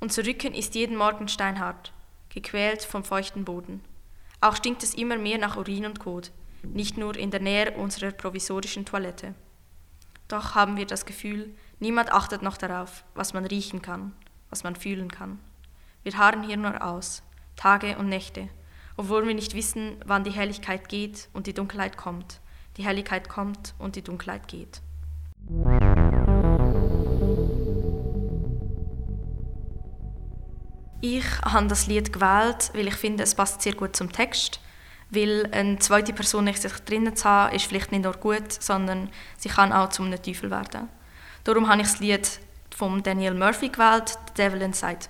Unser 0.00 0.26
Rücken 0.26 0.54
ist 0.54 0.74
jeden 0.74 0.96
Morgen 0.96 1.28
steinhart, 1.28 1.92
gequält 2.30 2.82
vom 2.82 3.04
feuchten 3.04 3.44
Boden. 3.44 3.82
Auch 4.40 4.56
stinkt 4.56 4.82
es 4.82 4.94
immer 4.94 5.16
mehr 5.16 5.38
nach 5.38 5.56
Urin 5.56 5.84
und 5.84 6.00
Kot, 6.00 6.32
nicht 6.62 6.96
nur 6.96 7.16
in 7.16 7.30
der 7.30 7.40
Nähe 7.40 7.72
unserer 7.72 8.10
provisorischen 8.10 8.84
Toilette. 8.84 9.34
Doch 10.28 10.54
haben 10.54 10.76
wir 10.76 10.86
das 10.86 11.04
Gefühl, 11.04 11.54
niemand 11.80 12.12
achtet 12.12 12.40
noch 12.40 12.56
darauf, 12.56 13.04
was 13.14 13.34
man 13.34 13.44
riechen 13.44 13.82
kann, 13.82 14.12
was 14.48 14.62
man 14.62 14.76
fühlen 14.76 15.10
kann. 15.10 15.38
Wir 16.02 16.16
harren 16.16 16.44
hier 16.44 16.56
nur 16.56 16.82
aus, 16.82 17.22
Tage 17.56 17.98
und 17.98 18.08
Nächte, 18.08 18.48
obwohl 18.96 19.26
wir 19.26 19.34
nicht 19.34 19.54
wissen, 19.54 19.96
wann 20.06 20.24
die 20.24 20.30
Helligkeit 20.30 20.88
geht 20.88 21.28
und 21.32 21.46
die 21.46 21.54
Dunkelheit 21.54 21.96
kommt, 21.96 22.40
die 22.76 22.84
Helligkeit 22.84 23.28
kommt 23.28 23.74
und 23.78 23.96
die 23.96 24.02
Dunkelheit 24.02 24.48
geht. 24.48 24.80
Ich 31.02 31.24
habe 31.42 31.66
das 31.66 31.86
Lied 31.86 32.12
gewählt, 32.12 32.70
weil 32.74 32.88
ich 32.88 32.94
finde, 32.94 33.22
es 33.22 33.34
passt 33.34 33.62
sehr 33.62 33.74
gut 33.74 33.96
zum 33.96 34.12
Text. 34.12 34.60
Weil 35.08 35.48
eine 35.50 35.78
zweite 35.78 36.12
Person 36.12 36.44
nicht 36.44 36.62
sich 36.62 36.72
drinnen 36.72 37.16
zu 37.16 37.28
haben, 37.28 37.54
ist 37.54 37.66
vielleicht 37.66 37.90
nicht 37.90 38.04
nur 38.04 38.12
gut, 38.12 38.52
sondern 38.52 39.10
sie 39.38 39.48
kann 39.48 39.72
auch 39.72 39.88
zum 39.88 40.10
Teufel 40.22 40.50
werden. 40.50 40.88
Darum 41.44 41.68
habe 41.68 41.82
ich 41.82 41.88
das 41.88 42.00
Lied 42.00 42.40
von 42.76 43.02
Daniel 43.02 43.34
Murphy 43.34 43.70
gewählt, 43.70 44.18
The 44.28 44.42
Devil 44.42 44.62
Inside. 44.62 45.06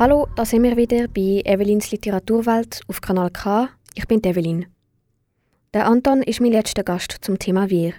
Hallo, 0.00 0.26
da 0.34 0.46
sind 0.46 0.62
wir 0.62 0.78
wieder 0.78 1.08
bei 1.08 1.42
Evelyns 1.44 1.90
Literaturwelt 1.90 2.80
auf 2.88 3.02
Kanal 3.02 3.30
K. 3.30 3.68
Ich 3.94 4.08
bin 4.08 4.24
Evelyn. 4.24 4.64
Der 5.74 5.86
Anton 5.86 6.22
ist 6.22 6.40
mein 6.40 6.52
letzter 6.52 6.82
Gast 6.84 7.18
zum 7.20 7.38
Thema 7.38 7.68
Wir. 7.68 7.92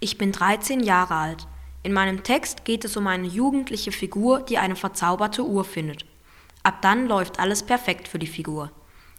Ich 0.00 0.18
bin 0.18 0.32
13 0.32 0.80
Jahre 0.80 1.14
alt. 1.14 1.46
In 1.84 1.92
meinem 1.92 2.24
Text 2.24 2.64
geht 2.64 2.84
es 2.84 2.96
um 2.96 3.06
eine 3.06 3.28
jugendliche 3.28 3.92
Figur, 3.92 4.40
die 4.40 4.58
eine 4.58 4.74
verzauberte 4.74 5.46
Uhr 5.46 5.64
findet. 5.64 6.04
Ab 6.64 6.82
dann 6.82 7.06
läuft 7.06 7.38
alles 7.38 7.62
perfekt 7.62 8.08
für 8.08 8.18
die 8.18 8.26
Figur. 8.26 8.72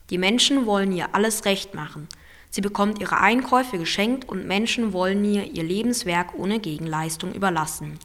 Die 0.09 0.17
Menschen 0.17 0.65
wollen 0.65 0.91
ihr 0.91 1.15
alles 1.15 1.45
recht 1.45 1.73
machen. 1.73 2.09
Sie 2.49 2.59
bekommt 2.59 2.99
ihre 2.99 3.21
Einkäufe 3.21 3.77
geschenkt 3.77 4.27
und 4.27 4.47
Menschen 4.47 4.91
wollen 4.91 5.23
ihr 5.23 5.49
ihr 5.49 5.63
Lebenswerk 5.63 6.37
ohne 6.37 6.59
Gegenleistung 6.59 7.31
überlassen. 7.33 7.99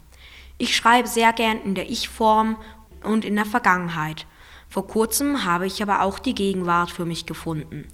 Ich 0.58 0.76
schreibe 0.76 1.06
sehr 1.06 1.32
gern 1.32 1.60
in 1.62 1.76
der 1.76 1.88
Ich-Form 1.88 2.56
und 3.04 3.24
in 3.24 3.36
der 3.36 3.46
Vergangenheit. 3.46 4.26
Vor 4.68 4.88
kurzem 4.88 5.44
habe 5.44 5.66
ich 5.66 5.80
aber 5.82 6.02
auch 6.02 6.18
die 6.18 6.34
Gegenwart 6.34 6.90
für 6.90 7.04
mich 7.04 7.26
gefunden. 7.26 7.86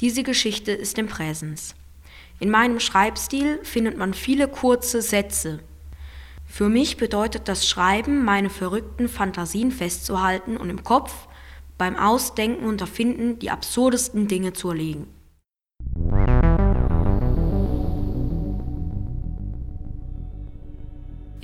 Diese 0.00 0.22
Geschichte 0.22 0.70
ist 0.70 0.96
im 0.98 1.08
Präsens. 1.08 1.74
In 2.38 2.50
meinem 2.50 2.78
Schreibstil 2.80 3.58
findet 3.64 3.96
man 3.96 4.14
viele 4.14 4.48
kurze 4.48 5.02
Sätze. 5.02 5.60
Für 6.46 6.68
mich 6.68 6.96
bedeutet 6.96 7.48
das 7.48 7.68
Schreiben, 7.68 8.24
meine 8.24 8.50
verrückten 8.50 9.08
Fantasien 9.08 9.72
festzuhalten 9.72 10.56
und 10.56 10.70
im 10.70 10.84
Kopf 10.84 11.26
beim 11.78 11.96
Ausdenken 11.96 12.66
und 12.66 12.80
Erfinden 12.80 13.40
die 13.40 13.50
absurdesten 13.50 14.28
Dinge 14.28 14.52
zu 14.52 14.68
erlegen. 14.68 15.08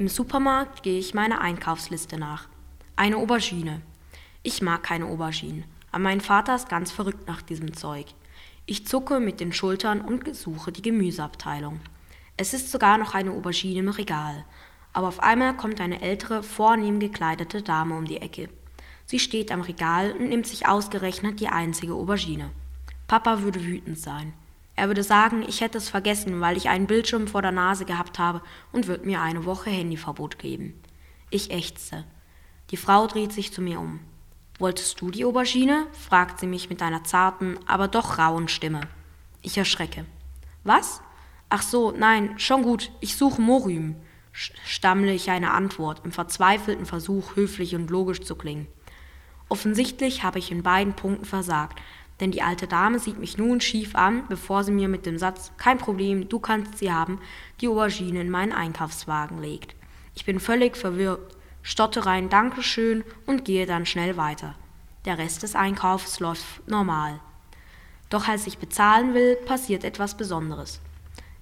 Im 0.00 0.08
Supermarkt 0.08 0.82
gehe 0.82 0.98
ich 0.98 1.12
meiner 1.12 1.42
Einkaufsliste 1.42 2.16
nach. 2.16 2.48
Eine 2.96 3.18
Aubergine. 3.18 3.82
Ich 4.42 4.62
mag 4.62 4.82
keine 4.82 5.04
Auberginen, 5.04 5.64
aber 5.92 6.04
mein 6.04 6.22
Vater 6.22 6.54
ist 6.54 6.70
ganz 6.70 6.90
verrückt 6.90 7.28
nach 7.28 7.42
diesem 7.42 7.74
Zeug. 7.74 8.06
Ich 8.64 8.86
zucke 8.86 9.20
mit 9.20 9.40
den 9.40 9.52
Schultern 9.52 10.00
und 10.00 10.34
suche 10.34 10.72
die 10.72 10.80
Gemüseabteilung. 10.80 11.80
Es 12.38 12.54
ist 12.54 12.72
sogar 12.72 12.96
noch 12.96 13.12
eine 13.12 13.32
Aubergine 13.32 13.80
im 13.80 13.90
Regal, 13.90 14.46
aber 14.94 15.08
auf 15.08 15.20
einmal 15.20 15.54
kommt 15.58 15.82
eine 15.82 16.00
ältere, 16.00 16.42
vornehm 16.42 16.98
gekleidete 16.98 17.60
Dame 17.60 17.94
um 17.94 18.06
die 18.06 18.22
Ecke. 18.22 18.48
Sie 19.04 19.18
steht 19.18 19.52
am 19.52 19.60
Regal 19.60 20.12
und 20.12 20.30
nimmt 20.30 20.46
sich 20.46 20.66
ausgerechnet 20.66 21.40
die 21.40 21.48
einzige 21.48 21.92
Aubergine. 21.92 22.52
Papa 23.06 23.42
würde 23.42 23.62
wütend 23.62 23.98
sein. 23.98 24.32
Er 24.80 24.88
würde 24.88 25.02
sagen, 25.02 25.44
ich 25.46 25.60
hätte 25.60 25.76
es 25.76 25.90
vergessen, 25.90 26.40
weil 26.40 26.56
ich 26.56 26.70
einen 26.70 26.86
Bildschirm 26.86 27.28
vor 27.28 27.42
der 27.42 27.52
Nase 27.52 27.84
gehabt 27.84 28.18
habe 28.18 28.40
und 28.72 28.86
würde 28.86 29.04
mir 29.04 29.20
eine 29.20 29.44
Woche 29.44 29.68
Handyverbot 29.68 30.38
geben. 30.38 30.72
Ich 31.28 31.50
ächzte. 31.50 32.06
Die 32.70 32.78
Frau 32.78 33.06
dreht 33.06 33.30
sich 33.30 33.52
zu 33.52 33.60
mir 33.60 33.78
um. 33.78 34.00
Wolltest 34.58 34.98
du 35.02 35.10
die 35.10 35.26
Aubergine? 35.26 35.86
fragt 35.92 36.40
sie 36.40 36.46
mich 36.46 36.70
mit 36.70 36.80
einer 36.80 37.04
zarten, 37.04 37.58
aber 37.66 37.88
doch 37.88 38.16
rauen 38.16 38.48
Stimme. 38.48 38.80
Ich 39.42 39.58
erschrecke. 39.58 40.06
Was? 40.64 41.02
Ach 41.50 41.60
so, 41.60 41.90
nein, 41.90 42.38
schon 42.38 42.62
gut, 42.62 42.90
ich 43.00 43.18
suche 43.18 43.42
Morüm, 43.42 43.96
stammle 44.32 45.12
ich 45.12 45.28
eine 45.28 45.50
Antwort, 45.50 46.06
im 46.06 46.12
verzweifelten 46.12 46.86
Versuch, 46.86 47.36
höflich 47.36 47.74
und 47.74 47.90
logisch 47.90 48.22
zu 48.22 48.34
klingen. 48.34 48.66
Offensichtlich 49.50 50.22
habe 50.22 50.38
ich 50.38 50.50
in 50.50 50.62
beiden 50.62 50.94
Punkten 50.94 51.26
versagt, 51.26 51.82
denn 52.20 52.30
die 52.30 52.42
alte 52.42 52.66
Dame 52.66 52.98
sieht 52.98 53.18
mich 53.18 53.38
nun 53.38 53.60
schief 53.60 53.94
an, 53.94 54.26
bevor 54.28 54.62
sie 54.62 54.72
mir 54.72 54.88
mit 54.88 55.06
dem 55.06 55.18
Satz 55.18 55.52
Kein 55.56 55.78
Problem, 55.78 56.28
du 56.28 56.38
kannst 56.38 56.78
sie 56.78 56.92
haben, 56.92 57.18
die 57.60 57.68
Aubergine 57.68 58.20
in 58.20 58.30
meinen 58.30 58.52
Einkaufswagen 58.52 59.40
legt. 59.40 59.74
Ich 60.14 60.24
bin 60.24 60.38
völlig 60.38 60.76
verwirrt, 60.76 61.36
stottere 61.62 62.10
ein 62.10 62.28
Dankeschön 62.28 63.04
und 63.26 63.44
gehe 63.44 63.66
dann 63.66 63.86
schnell 63.86 64.16
weiter. 64.16 64.54
Der 65.06 65.16
Rest 65.16 65.42
des 65.42 65.54
Einkaufs 65.54 66.20
läuft 66.20 66.68
normal. 66.68 67.20
Doch 68.10 68.28
als 68.28 68.46
ich 68.46 68.58
bezahlen 68.58 69.14
will, 69.14 69.36
passiert 69.36 69.84
etwas 69.84 70.16
Besonderes. 70.16 70.80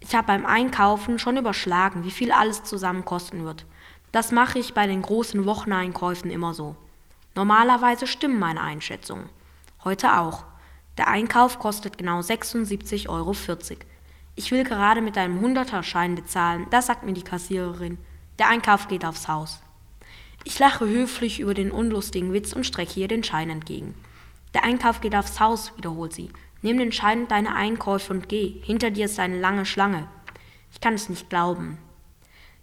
Ich 0.01 0.14
habe 0.14 0.29
beim 0.29 0.47
Einkaufen 0.47 1.19
schon 1.19 1.37
überschlagen, 1.37 2.05
wie 2.05 2.11
viel 2.11 2.31
alles 2.31 2.62
zusammen 2.62 3.05
kosten 3.05 3.45
wird. 3.45 3.67
Das 4.12 4.31
mache 4.33 4.59
ich 4.59 4.75
bei 4.75 4.87
den 4.87 5.03
großen 5.03 5.45
Wocheneinkäufen 5.45 6.31
immer 6.31 6.55
so. 6.55 6.77
Normalerweise 7.35 8.07
stimmen 8.07 8.38
meine 8.38 8.61
Einschätzungen. 8.61 9.29
Heute 9.85 10.19
auch. 10.19 10.45
Der 10.99 11.09
Einkauf 11.09 11.61
kostet 11.61 11.97
genau 11.97 12.19
76,40 12.19 13.09
Euro. 13.09 13.35
Ich 14.35 14.51
will 14.51 14.65
gerade 14.65 15.01
mit 15.01 15.17
einem 15.17 15.41
Hunderterschein 15.41 16.17
bezahlen, 16.17 16.67
da 16.71 16.83
sagt 16.83 17.05
mir 17.05 17.13
die 17.13 17.23
Kassiererin. 17.23 17.99
Der 18.39 18.49
Einkauf 18.49 18.89
geht 18.89 19.05
aufs 19.05 19.29
Haus. 19.29 19.61
Ich 20.45 20.59
lache 20.59 20.87
höflich 20.87 21.41
über 21.41 21.55
den 21.55 21.71
unlustigen 21.71 22.33
Witz 22.33 22.53
und 22.53 22.65
strecke 22.65 23.01
ihr 23.01 23.09
den 23.09 23.23
Schein 23.23 23.49
entgegen. 23.49 23.95
Der 24.55 24.65
Einkauf 24.65 25.01
geht 25.01 25.15
aufs 25.15 25.39
Haus, 25.41 25.73
wiederholt 25.77 26.13
sie. 26.13 26.31
Nimm 26.63 26.79
den 26.79 26.93
Schein 26.93 27.23
und 27.23 27.31
deine 27.31 27.55
Einkäufe 27.55 28.13
und 28.13 28.29
geh. 28.29 28.61
Hinter 28.63 28.91
dir 28.91 29.05
ist 29.05 29.21
eine 29.21 29.39
lange 29.39 29.67
Schlange. 29.67 30.09
Ich 30.73 30.81
kann 30.81 30.95
es 30.95 31.09
nicht 31.09 31.31
glauben. 31.31 31.79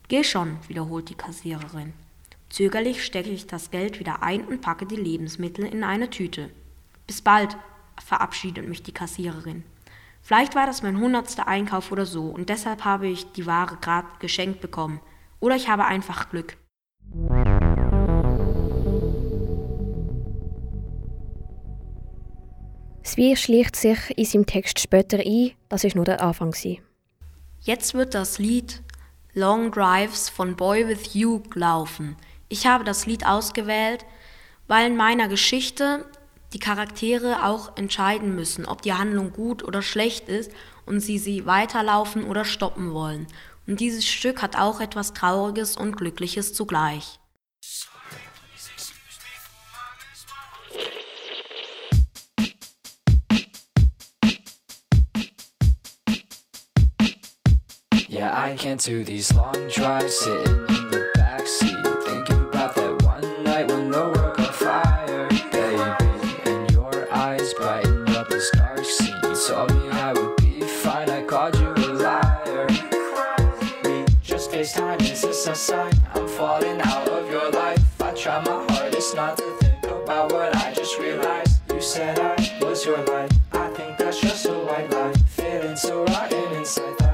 Geh 0.09 0.23
schon, 0.23 0.57
wiederholt 0.67 1.09
die 1.09 1.15
Kassiererin. 1.15 1.93
Zögerlich 2.49 3.03
stecke 3.05 3.29
ich 3.29 3.47
das 3.47 3.71
Geld 3.71 3.99
wieder 3.99 4.23
ein 4.23 4.45
und 4.45 4.61
packe 4.61 4.85
die 4.85 4.95
Lebensmittel 4.95 5.65
in 5.65 5.83
eine 5.83 6.09
Tüte. 6.09 6.49
Bis 7.07 7.21
bald, 7.21 7.57
verabschiedet 8.03 8.67
mich 8.67 8.83
die 8.83 8.93
Kassiererin. 8.93 9.63
Vielleicht 10.21 10.55
war 10.55 10.65
das 10.65 10.81
mein 10.81 10.99
hundertster 10.99 11.47
Einkauf 11.47 11.91
oder 11.91 12.05
so 12.05 12.25
und 12.25 12.49
deshalb 12.49 12.83
habe 12.83 13.07
ich 13.07 13.31
die 13.33 13.45
Ware 13.45 13.77
gerade 13.81 14.07
geschenkt 14.19 14.61
bekommen. 14.61 14.99
Oder 15.39 15.55
ich 15.55 15.69
habe 15.69 15.85
einfach 15.85 16.29
Glück. 16.29 16.57
Wir 23.15 23.37
schleicht 23.37 23.77
sich 23.77 23.97
in 24.17 24.25
seinem 24.25 24.45
Text 24.45 24.77
später 24.77 25.19
ein, 25.19 25.51
das 25.69 25.85
ist 25.85 25.95
nur 25.95 26.03
der 26.03 26.21
Anfang. 26.21 26.51
Gewesen. 26.51 26.79
Jetzt 27.61 27.93
wird 27.93 28.13
das 28.13 28.39
Lied 28.39 28.81
Long 29.33 29.71
Drives 29.71 30.27
von 30.27 30.57
Boy 30.57 30.87
With 30.87 31.13
You 31.13 31.41
laufen. 31.53 32.17
Ich 32.49 32.67
habe 32.67 32.83
das 32.83 33.05
Lied 33.05 33.25
ausgewählt, 33.25 34.05
weil 34.67 34.87
in 34.87 34.97
meiner 34.97 35.29
Geschichte 35.29 36.05
die 36.55 36.59
Charaktere 36.59 37.43
auch 37.43 37.75
entscheiden 37.75 38.33
müssen, 38.33 38.65
ob 38.65 38.81
die 38.81 38.93
Handlung 38.93 39.33
gut 39.33 39.61
oder 39.61 39.81
schlecht 39.81 40.29
ist 40.29 40.49
und 40.85 41.01
sie 41.01 41.19
sie 41.19 41.45
weiterlaufen 41.45 42.23
oder 42.23 42.45
stoppen 42.45 42.93
wollen. 42.93 43.27
Und 43.67 43.81
dieses 43.81 44.05
Stück 44.05 44.41
hat 44.41 44.55
auch 44.55 44.79
etwas 44.79 45.11
Trauriges 45.11 45.75
und 45.75 45.97
Glückliches 45.97 46.53
zugleich. 46.53 47.19
Yeah, 58.07 58.31
I 58.31 58.55
can't 58.55 58.81
do 58.81 59.03
these 59.03 59.33
long 59.33 59.67
drives 59.67 60.17
sitting 60.21 60.65
in 60.69 60.89
the 60.89 61.04
A 75.47 75.53
sign? 75.53 75.93
I'm 76.15 76.27
falling 76.27 76.81
out 76.81 77.07
of 77.07 77.29
your 77.29 77.51
life. 77.51 78.01
I 78.01 78.11
try 78.13 78.43
my 78.43 78.65
hardest 78.73 79.15
not 79.15 79.37
to 79.37 79.43
think 79.57 79.83
about 79.83 80.31
what 80.31 80.55
I 80.55 80.73
just 80.73 80.97
realized. 80.97 81.61
You 81.71 81.79
said 81.81 82.17
I 82.17 82.35
was 82.61 82.83
your 82.83 82.97
life. 83.03 83.31
I 83.51 83.67
think 83.69 83.99
that's 83.99 84.19
just 84.21 84.47
a 84.47 84.53
white 84.53 84.89
lie. 84.89 85.13
Feeling 85.27 85.75
so 85.75 86.03
rotten 86.05 86.51
inside. 86.53 87.04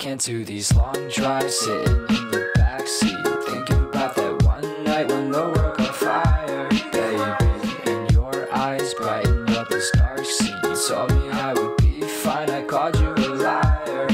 Can't 0.00 0.22
do 0.22 0.46
these 0.46 0.74
long 0.74 0.94
drives 1.10 1.54
sitting 1.60 1.92
in 2.08 2.30
the 2.30 2.50
backseat, 2.56 3.44
thinking 3.44 3.84
about 3.84 4.16
that 4.16 4.42
one 4.44 4.84
night 4.84 5.06
when 5.08 5.30
the 5.30 5.42
world 5.42 5.76
got 5.76 5.94
fire, 5.94 6.68
baby. 6.90 7.60
And 7.84 8.10
your 8.10 8.50
eyes 8.50 8.94
brightened 8.94 9.50
up 9.50 9.68
this 9.68 9.90
dark 9.90 10.24
scene. 10.24 10.56
You 10.64 10.74
told 10.88 11.10
me 11.14 11.28
I 11.28 11.52
would 11.52 11.76
be 11.76 12.00
fine. 12.00 12.48
I 12.48 12.62
called 12.62 12.98
you 12.98 13.10
a 13.10 13.28
liar. 13.44 14.06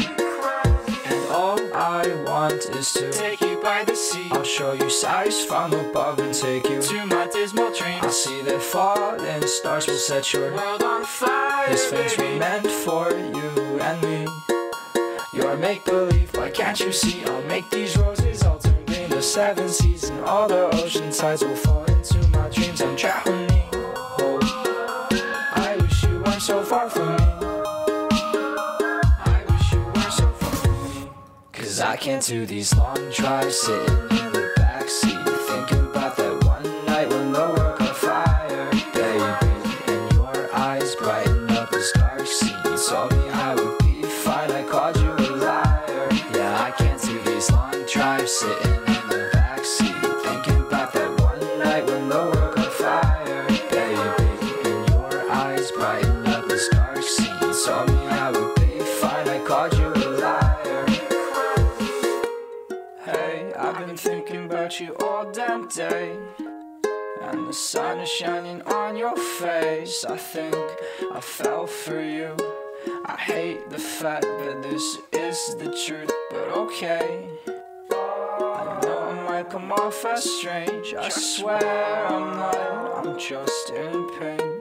And 1.06 1.30
all 1.30 1.60
I 1.72 2.02
want 2.26 2.64
is 2.74 2.92
to 2.94 3.12
take 3.12 3.40
you 3.40 3.60
by 3.62 3.84
the 3.84 3.94
sea. 3.94 4.26
I'll 4.32 4.42
show 4.42 4.72
you 4.72 4.90
sights 4.90 5.44
from 5.44 5.72
above 5.72 6.18
and 6.18 6.34
take 6.34 6.68
you 6.68 6.82
to 6.82 7.06
my 7.06 7.28
dismal 7.32 7.72
dreams. 7.72 8.02
I'll 8.02 8.10
see 8.10 8.42
that 8.42 8.60
falling 8.60 9.46
stars 9.46 9.86
will 9.86 9.94
set 9.94 10.32
your 10.32 10.52
world 10.52 10.82
on 10.82 11.04
fire. 11.04 11.70
This 11.70 11.86
fence 11.88 12.18
were 12.18 12.36
meant 12.40 12.66
for 12.66 13.10
you 13.12 13.78
and 13.78 14.02
me. 14.02 14.45
Your 15.56 15.62
make 15.62 15.86
believe, 15.86 16.36
why 16.36 16.50
can't 16.50 16.78
you 16.78 16.92
see? 16.92 17.24
I'll 17.24 17.40
make 17.44 17.70
these 17.70 17.96
roses 17.96 18.42
all 18.42 18.58
turn 18.58 18.74
green. 18.84 19.08
The 19.08 19.22
seven 19.22 19.70
seas 19.70 20.10
and 20.10 20.20
all 20.20 20.46
the 20.46 20.68
ocean 20.74 21.10
tides 21.10 21.42
will 21.42 21.56
fall 21.56 21.82
into 21.84 22.18
my 22.28 22.50
dreams. 22.50 22.82
I'm 22.82 22.94
drowning. 22.94 23.64
Oh, 23.72 24.38
I 25.54 25.78
wish 25.80 26.02
you 26.02 26.20
weren't 26.20 26.42
so 26.42 26.62
far 26.62 26.90
from 26.90 27.08
me. 27.08 27.24
I 29.24 29.44
wish 29.48 29.72
you 29.72 29.80
weren't 29.80 30.12
so 30.12 30.28
far 30.28 30.56
from 30.56 31.04
me. 31.04 31.10
Cause 31.52 31.80
I 31.80 31.96
can't 31.96 32.22
do 32.22 32.44
these 32.44 32.76
long 32.76 33.10
drives 33.10 33.56
sitting 33.56 34.15
sun 67.66 67.98
is 67.98 68.08
shining 68.08 68.62
on 68.62 68.96
your 68.96 69.16
face. 69.16 70.04
I 70.04 70.16
think 70.16 70.54
I 71.12 71.20
fell 71.20 71.66
for 71.66 72.00
you. 72.00 72.36
I 73.06 73.16
hate 73.16 73.68
the 73.70 73.78
fact 73.78 74.22
that 74.22 74.62
this 74.62 74.98
is 75.12 75.56
the 75.56 75.76
truth, 75.84 76.12
but 76.30 76.48
okay. 76.62 77.28
I 77.90 78.80
know 78.84 78.98
I 79.10 79.14
might 79.28 79.50
come 79.50 79.72
off 79.72 80.04
as 80.04 80.22
strange. 80.38 80.94
I 80.94 81.08
swear 81.08 82.06
I'm 82.06 82.36
not, 82.36 83.04
I'm 83.04 83.18
just 83.18 83.70
in 83.70 84.10
pain. 84.20 84.54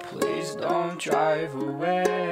Please 0.00 0.54
don't 0.54 0.98
drive 0.98 1.54
away 1.54 2.31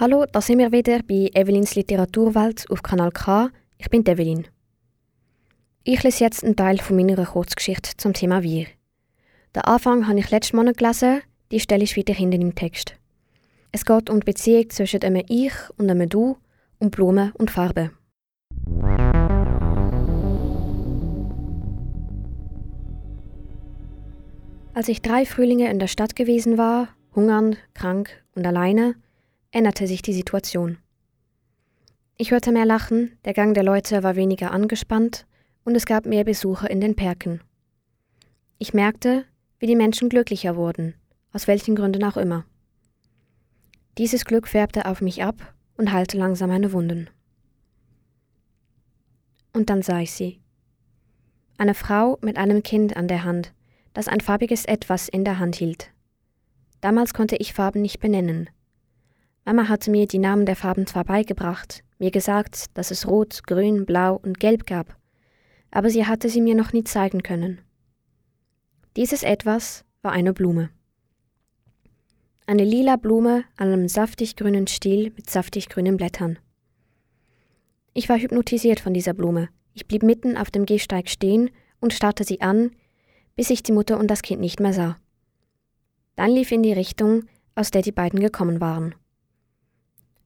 Hallo, 0.00 0.26
da 0.30 0.40
sind 0.40 0.60
wir 0.60 0.70
wieder 0.70 1.00
bei 1.02 1.28
Evelyns 1.34 1.74
Literaturwelt 1.74 2.70
auf 2.70 2.84
Kanal 2.84 3.10
K. 3.10 3.50
Ich 3.78 3.90
bin 3.90 4.06
Evelyn. 4.06 4.46
Ich 5.82 6.04
lese 6.04 6.22
jetzt 6.22 6.44
einen 6.44 6.54
Teil 6.54 6.78
von 6.78 6.94
meiner 6.94 7.26
Kurzgeschichte 7.26 7.96
zum 7.96 8.12
Thema 8.12 8.44
Wir. 8.44 8.66
Den 9.56 9.62
Anfang 9.62 10.06
habe 10.06 10.20
ich 10.20 10.30
letzten 10.30 10.56
Monat 10.56 10.76
gelesen, 10.76 11.22
die 11.50 11.58
Stelle 11.58 11.82
ist 11.82 11.96
weiter 11.96 12.12
hinten 12.12 12.42
im 12.42 12.54
Text. 12.54 12.94
Es 13.72 13.84
geht 13.84 14.08
um 14.08 14.20
die 14.20 14.24
Beziehung 14.24 14.70
zwischen 14.70 15.02
einem 15.02 15.24
Ich 15.28 15.52
und 15.78 15.90
einem 15.90 16.08
Du, 16.08 16.36
um 16.78 16.90
Blumen 16.90 17.32
und 17.32 17.50
Farben. 17.50 17.90
Als 24.74 24.86
ich 24.86 25.02
drei 25.02 25.26
Frühlinge 25.26 25.68
in 25.68 25.80
der 25.80 25.88
Stadt 25.88 26.14
gewesen 26.14 26.56
war, 26.56 26.86
hungernd, 27.16 27.58
krank 27.74 28.10
und 28.36 28.46
alleine, 28.46 28.94
änderte 29.58 29.88
sich 29.88 30.02
die 30.02 30.12
Situation. 30.12 30.78
Ich 32.16 32.30
hörte 32.30 32.52
mehr 32.52 32.64
Lachen, 32.64 33.18
der 33.24 33.34
Gang 33.34 33.54
der 33.54 33.64
Leute 33.64 34.04
war 34.04 34.14
weniger 34.14 34.52
angespannt 34.52 35.26
und 35.64 35.74
es 35.74 35.84
gab 35.84 36.06
mehr 36.06 36.22
Besucher 36.22 36.70
in 36.70 36.80
den 36.80 36.94
Perken. 36.94 37.40
Ich 38.58 38.72
merkte, 38.72 39.24
wie 39.58 39.66
die 39.66 39.74
Menschen 39.74 40.10
glücklicher 40.10 40.54
wurden, 40.54 40.94
aus 41.32 41.48
welchen 41.48 41.74
Gründen 41.74 42.04
auch 42.04 42.16
immer. 42.16 42.44
Dieses 43.98 44.24
Glück 44.24 44.46
färbte 44.46 44.86
auf 44.86 45.00
mich 45.00 45.24
ab 45.24 45.52
und 45.76 45.90
heilte 45.90 46.18
langsam 46.18 46.50
meine 46.50 46.72
Wunden. 46.72 47.10
Und 49.52 49.70
dann 49.70 49.82
sah 49.82 49.98
ich 49.98 50.12
sie. 50.12 50.38
Eine 51.56 51.74
Frau 51.74 52.16
mit 52.20 52.36
einem 52.36 52.62
Kind 52.62 52.96
an 52.96 53.08
der 53.08 53.24
Hand, 53.24 53.52
das 53.92 54.06
ein 54.06 54.20
farbiges 54.20 54.66
Etwas 54.66 55.08
in 55.08 55.24
der 55.24 55.40
Hand 55.40 55.56
hielt. 55.56 55.90
Damals 56.80 57.12
konnte 57.12 57.34
ich 57.34 57.54
Farben 57.54 57.82
nicht 57.82 57.98
benennen. 57.98 58.48
Mama 59.48 59.70
hatte 59.70 59.90
mir 59.90 60.06
die 60.06 60.18
Namen 60.18 60.44
der 60.44 60.56
Farben 60.56 60.86
zwar 60.86 61.04
beigebracht, 61.04 61.82
mir 61.98 62.10
gesagt, 62.10 62.66
dass 62.76 62.90
es 62.90 63.08
rot, 63.08 63.44
grün, 63.46 63.86
blau 63.86 64.20
und 64.22 64.40
gelb 64.40 64.66
gab, 64.66 64.94
aber 65.70 65.88
sie 65.88 66.04
hatte 66.04 66.28
sie 66.28 66.42
mir 66.42 66.54
noch 66.54 66.74
nie 66.74 66.84
zeigen 66.84 67.22
können. 67.22 67.62
Dieses 68.94 69.22
Etwas 69.22 69.86
war 70.02 70.12
eine 70.12 70.34
Blume. 70.34 70.68
Eine 72.46 72.62
lila 72.62 72.96
Blume 72.96 73.44
an 73.56 73.68
einem 73.68 73.88
saftig 73.88 74.36
grünen 74.36 74.66
Stiel 74.66 75.14
mit 75.16 75.30
saftig 75.30 75.70
grünen 75.70 75.96
Blättern. 75.96 76.38
Ich 77.94 78.10
war 78.10 78.18
hypnotisiert 78.18 78.80
von 78.80 78.92
dieser 78.92 79.14
Blume. 79.14 79.48
Ich 79.72 79.86
blieb 79.86 80.02
mitten 80.02 80.36
auf 80.36 80.50
dem 80.50 80.66
Gehsteig 80.66 81.08
stehen 81.08 81.48
und 81.80 81.94
starrte 81.94 82.24
sie 82.24 82.42
an, 82.42 82.72
bis 83.34 83.48
ich 83.48 83.62
die 83.62 83.72
Mutter 83.72 83.98
und 83.98 84.08
das 84.08 84.20
Kind 84.20 84.42
nicht 84.42 84.60
mehr 84.60 84.74
sah. 84.74 84.98
Dann 86.16 86.32
lief 86.32 86.52
in 86.52 86.62
die 86.62 86.74
Richtung, 86.74 87.24
aus 87.54 87.70
der 87.70 87.80
die 87.80 87.92
beiden 87.92 88.20
gekommen 88.20 88.60
waren. 88.60 88.94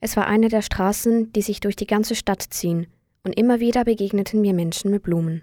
Es 0.04 0.16
war 0.16 0.26
eine 0.26 0.48
der 0.48 0.62
Straßen, 0.62 1.32
die 1.32 1.42
sich 1.42 1.60
durch 1.60 1.76
die 1.76 1.86
ganze 1.86 2.16
Stadt 2.16 2.42
ziehen, 2.42 2.88
und 3.22 3.38
immer 3.38 3.60
wieder 3.60 3.84
begegneten 3.84 4.40
mir 4.40 4.52
Menschen 4.52 4.90
mit 4.90 5.04
Blumen. 5.04 5.42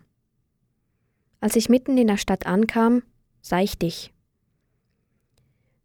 Als 1.39 1.56
ich 1.56 1.69
mitten 1.69 1.98
in 1.98 2.08
der 2.08 2.17
Stadt 2.17 2.45
ankam, 2.45 3.04
sah 3.41 3.62
ich 3.62 3.78
dich. 3.78 4.12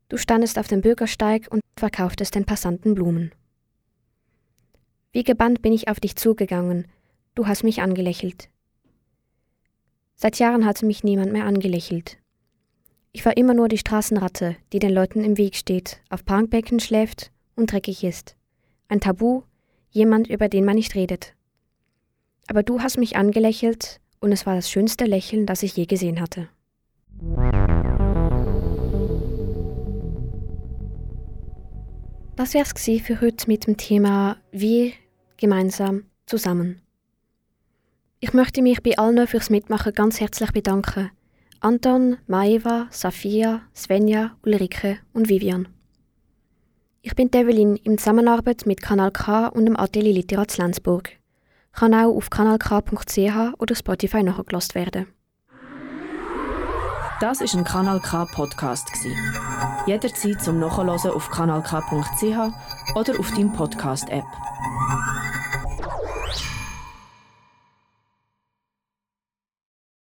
Du 0.08 0.16
standest 0.16 0.58
auf 0.58 0.66
dem 0.66 0.80
Bürgersteig 0.80 1.46
und 1.52 1.60
verkauftest 1.76 2.34
den 2.34 2.46
Passanten 2.46 2.96
Blumen. 2.96 3.30
Wie 5.12 5.22
gebannt 5.22 5.62
bin 5.62 5.72
ich 5.72 5.86
auf 5.86 6.00
dich 6.00 6.16
zugegangen. 6.16 6.88
Du 7.36 7.46
hast 7.46 7.62
mich 7.62 7.80
angelächelt. 7.80 8.48
Seit 10.16 10.40
Jahren 10.40 10.66
hatte 10.66 10.84
mich 10.84 11.04
niemand 11.04 11.30
mehr 11.30 11.44
angelächelt. 11.44 12.18
Ich 13.12 13.24
war 13.24 13.36
immer 13.36 13.54
nur 13.54 13.68
die 13.68 13.78
Straßenratte, 13.78 14.56
die 14.72 14.80
den 14.80 14.92
Leuten 14.92 15.22
im 15.22 15.38
Weg 15.38 15.54
steht, 15.54 16.00
auf 16.10 16.24
Parkbecken 16.24 16.80
schläft 16.80 17.30
und 17.54 17.70
dreckig 17.70 18.02
ist. 18.02 18.34
Ein 18.88 19.00
Tabu, 19.00 19.42
jemand, 19.90 20.28
über 20.28 20.48
den 20.48 20.64
man 20.64 20.74
nicht 20.76 20.94
redet. 20.94 21.34
Aber 22.46 22.62
du 22.62 22.80
hast 22.80 22.98
mich 22.98 23.16
angelächelt 23.16 24.00
und 24.20 24.32
es 24.32 24.46
war 24.46 24.54
das 24.54 24.70
schönste 24.70 25.04
Lächeln, 25.04 25.46
das 25.46 25.62
ich 25.62 25.76
je 25.76 25.86
gesehen 25.86 26.20
hatte. 26.20 26.48
Das 32.36 32.52
wär's 32.52 32.74
gsi 32.74 32.98
für 32.98 33.20
heute 33.20 33.46
mit 33.46 33.66
dem 33.66 33.76
Thema 33.76 34.36
Wir 34.50 34.92
gemeinsam 35.36 36.04
zusammen. 36.26 36.80
Ich 38.20 38.32
möchte 38.32 38.62
mich 38.62 38.82
bei 38.82 38.98
allen 38.98 39.26
fürs 39.26 39.50
Mitmachen 39.50 39.92
ganz 39.92 40.20
herzlich 40.20 40.50
bedanken. 40.50 41.10
Anton, 41.60 42.18
Maeva, 42.26 42.88
Safia, 42.90 43.62
Svenja, 43.74 44.36
Ulrike 44.44 44.98
und 45.12 45.28
Vivian. 45.28 45.68
Ich 47.06 47.14
bin 47.14 47.30
Evelyn 47.34 47.76
in 47.76 47.98
Zusammenarbeit 47.98 48.64
mit 48.64 48.80
Kanal 48.80 49.10
K 49.10 49.48
und 49.48 49.66
dem 49.66 49.76
Atelier 49.78 50.14
Literat 50.14 50.56
Lenzburg. 50.56 51.10
Kann 51.74 51.92
auch 51.92 52.16
auf 52.16 52.30
kanalk.ch 52.30 53.52
oder 53.58 53.74
Spotify 53.74 54.22
nachgelost 54.22 54.74
werden. 54.74 55.08
Das 57.20 57.42
ist 57.42 57.54
ein 57.54 57.64
Kanal 57.64 58.00
K 58.00 58.24
Podcast. 58.24 58.88
Jederzeit 59.86 60.40
zum 60.40 60.58
Nachhören 60.58 60.88
auf 60.88 61.28
kanalk.ch 61.28 62.96
oder 62.96 63.20
auf 63.20 63.30
deinem 63.32 63.52
Podcast 63.52 64.08
App. 64.08 64.24